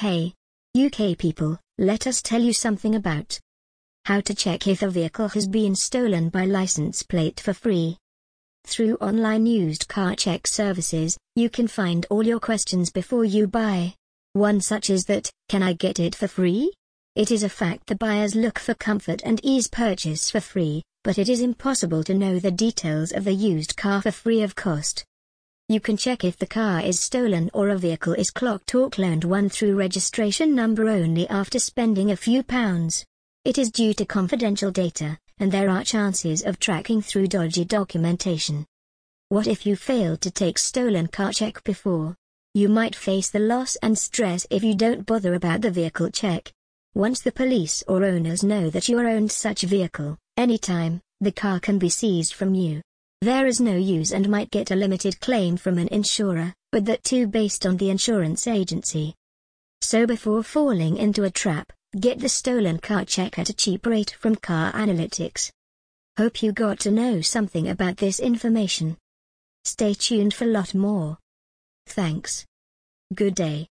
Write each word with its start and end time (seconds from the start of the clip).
Hey, 0.00 0.32
UK 0.74 1.18
people, 1.18 1.60
let 1.76 2.06
us 2.06 2.22
tell 2.22 2.40
you 2.40 2.54
something 2.54 2.94
about 2.94 3.38
how 4.06 4.22
to 4.22 4.34
check 4.34 4.66
if 4.66 4.80
a 4.80 4.88
vehicle 4.88 5.28
has 5.28 5.46
been 5.46 5.74
stolen 5.74 6.30
by 6.30 6.46
license 6.46 7.02
plate 7.02 7.38
for 7.38 7.52
free. 7.52 7.98
Through 8.64 8.96
online 9.02 9.44
used 9.44 9.88
car 9.88 10.14
check 10.14 10.46
services, 10.46 11.18
you 11.36 11.50
can 11.50 11.68
find 11.68 12.06
all 12.08 12.22
your 12.26 12.40
questions 12.40 12.90
before 12.90 13.26
you 13.26 13.46
buy. 13.46 13.94
One 14.32 14.62
such 14.62 14.88
is 14.88 15.04
that, 15.04 15.30
can 15.50 15.62
I 15.62 15.74
get 15.74 16.00
it 16.00 16.14
for 16.14 16.28
free? 16.28 16.72
It 17.14 17.30
is 17.30 17.42
a 17.42 17.50
fact 17.50 17.86
the 17.86 17.94
buyers 17.94 18.34
look 18.34 18.58
for 18.58 18.72
comfort 18.72 19.20
and 19.22 19.38
ease 19.42 19.68
purchase 19.68 20.30
for 20.30 20.40
free, 20.40 20.82
but 21.04 21.18
it 21.18 21.28
is 21.28 21.42
impossible 21.42 22.04
to 22.04 22.14
know 22.14 22.38
the 22.38 22.50
details 22.50 23.12
of 23.12 23.24
the 23.24 23.34
used 23.34 23.76
car 23.76 24.00
for 24.00 24.12
free 24.12 24.40
of 24.40 24.54
cost. 24.54 25.04
You 25.70 25.78
can 25.78 25.96
check 25.96 26.24
if 26.24 26.36
the 26.36 26.48
car 26.48 26.80
is 26.80 26.98
stolen 26.98 27.48
or 27.54 27.68
a 27.68 27.78
vehicle 27.78 28.14
is 28.14 28.32
clocked 28.32 28.74
or 28.74 28.90
cloned 28.90 29.24
one 29.24 29.48
through 29.48 29.76
registration 29.76 30.52
number 30.52 30.88
only 30.88 31.28
after 31.28 31.60
spending 31.60 32.10
a 32.10 32.16
few 32.16 32.42
pounds. 32.42 33.04
It 33.44 33.56
is 33.56 33.70
due 33.70 33.94
to 33.94 34.04
confidential 34.04 34.72
data, 34.72 35.16
and 35.38 35.52
there 35.52 35.70
are 35.70 35.84
chances 35.84 36.42
of 36.42 36.58
tracking 36.58 37.00
through 37.02 37.28
dodgy 37.28 37.64
documentation. 37.64 38.66
What 39.28 39.46
if 39.46 39.64
you 39.64 39.76
failed 39.76 40.22
to 40.22 40.32
take 40.32 40.58
stolen 40.58 41.06
car 41.06 41.32
check 41.32 41.62
before? 41.62 42.16
You 42.52 42.68
might 42.68 42.96
face 42.96 43.30
the 43.30 43.38
loss 43.38 43.76
and 43.76 43.96
stress 43.96 44.48
if 44.50 44.64
you 44.64 44.74
don't 44.74 45.06
bother 45.06 45.34
about 45.34 45.60
the 45.60 45.70
vehicle 45.70 46.10
check. 46.10 46.52
Once 46.94 47.20
the 47.20 47.30
police 47.30 47.84
or 47.86 48.04
owners 48.04 48.42
know 48.42 48.70
that 48.70 48.88
you 48.88 48.98
owned 48.98 49.30
such 49.30 49.62
vehicle, 49.62 50.18
anytime, 50.36 51.00
the 51.20 51.30
car 51.30 51.60
can 51.60 51.78
be 51.78 51.88
seized 51.88 52.34
from 52.34 52.56
you. 52.56 52.82
There 53.22 53.46
is 53.46 53.60
no 53.60 53.76
use 53.76 54.12
and 54.12 54.30
might 54.30 54.50
get 54.50 54.70
a 54.70 54.76
limited 54.76 55.20
claim 55.20 55.58
from 55.58 55.76
an 55.76 55.88
insurer, 55.88 56.54
but 56.72 56.86
that 56.86 57.04
too 57.04 57.26
based 57.26 57.66
on 57.66 57.76
the 57.76 57.90
insurance 57.90 58.46
agency. 58.46 59.14
So 59.82 60.06
before 60.06 60.42
falling 60.42 60.96
into 60.96 61.24
a 61.24 61.30
trap, 61.30 61.70
get 61.98 62.18
the 62.18 62.30
stolen 62.30 62.78
car 62.78 63.04
check 63.04 63.38
at 63.38 63.50
a 63.50 63.54
cheap 63.54 63.84
rate 63.84 64.16
from 64.18 64.36
Car 64.36 64.72
Analytics. 64.72 65.50
Hope 66.16 66.42
you 66.42 66.52
got 66.52 66.80
to 66.80 66.90
know 66.90 67.20
something 67.20 67.68
about 67.68 67.98
this 67.98 68.20
information. 68.20 68.96
Stay 69.64 69.92
tuned 69.92 70.32
for 70.32 70.46
lot 70.46 70.74
more. 70.74 71.18
Thanks. 71.86 72.46
Good 73.14 73.34
day. 73.34 73.68